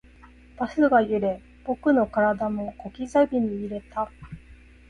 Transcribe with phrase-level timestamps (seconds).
[0.57, 4.11] バスが揺れ、僕の体も小刻みに揺れた